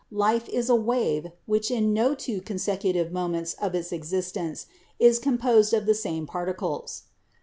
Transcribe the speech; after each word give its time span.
Life 0.17 0.49
is 0.49 0.67
a 0.67 0.73
wave 0.75 1.27
which 1.45 1.69
in 1.69 1.93
no 1.93 2.15
two 2.15 2.41
consecutive 2.41 3.11
moments 3.11 3.53
of 3.61 3.75
its 3.75 3.91
existence 3.91 4.65
is 4.97 5.19
composed 5.19 5.75
of 5.75 5.85
the 5.85 5.93
same 5.93 6.25
particles. 6.25 7.03